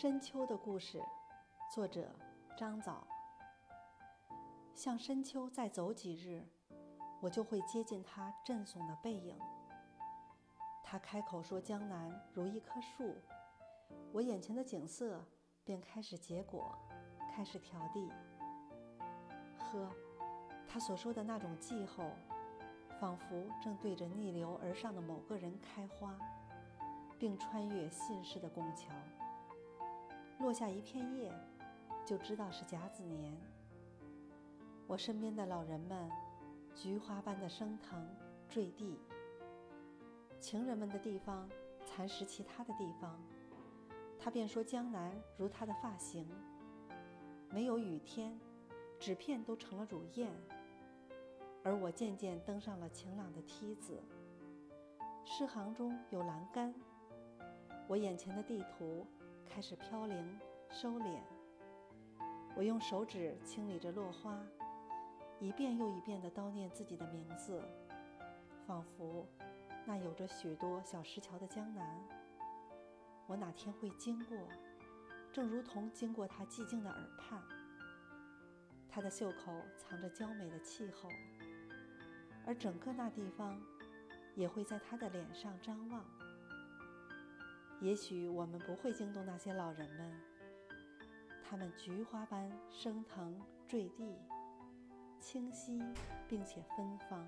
[0.00, 0.98] 深秋的故事，
[1.70, 2.10] 作者
[2.56, 3.06] 张枣。
[4.74, 6.42] 向深秋再走几日，
[7.20, 9.38] 我就会接近他振耸的背影。
[10.82, 13.14] 他开口说：“江南如一棵树。”
[14.10, 15.22] 我眼前的景色
[15.66, 16.74] 便开始结果，
[17.30, 18.10] 开始调地。
[19.58, 19.86] 呵，
[20.66, 22.10] 他所说的那种季候，
[22.98, 26.18] 仿佛正对着逆流而上的某个人开花，
[27.18, 28.88] 并穿越信氏的拱桥。
[30.40, 31.30] 落下一片叶，
[32.06, 33.36] 就知道是甲子年。
[34.86, 36.10] 我身边的老人们，
[36.74, 38.08] 菊花般的升腾
[38.48, 38.98] 坠地。
[40.40, 41.46] 情人们的地方，
[41.84, 43.20] 蚕食其他的地方。
[44.18, 46.26] 他便说江南如他的发型。
[47.50, 48.40] 没有雨天，
[48.98, 50.32] 纸片都成了乳燕。
[51.62, 54.02] 而我渐渐登上了晴朗的梯子。
[55.22, 56.74] 诗行中有栏杆。
[57.86, 59.06] 我眼前的地图。
[59.52, 60.38] 开始飘零、
[60.70, 61.18] 收敛。
[62.54, 64.40] 我用手指清理着落花，
[65.40, 67.60] 一遍又一遍地叨念自己的名字，
[68.64, 69.26] 仿佛
[69.84, 72.00] 那有着许多小石桥的江南，
[73.26, 74.38] 我哪天会经过，
[75.32, 77.42] 正如同经过他寂静的耳畔。
[78.88, 81.08] 他的袖口藏着娇美的气候，
[82.46, 83.60] 而整个那地方
[84.36, 86.04] 也会在他的脸上张望。
[87.80, 90.12] 也许我们不会惊动那些老人们，
[91.42, 94.18] 他们菊花般升腾坠地，
[95.18, 95.82] 清晰
[96.28, 97.26] 并且芬芳。